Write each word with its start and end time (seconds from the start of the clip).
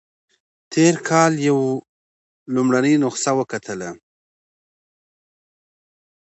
تېر 0.71 0.93
کال 1.09 1.33
یې 1.45 1.53
لومړنۍ 2.53 2.93
نسخه 3.03 3.31
وکتله. 3.39 3.89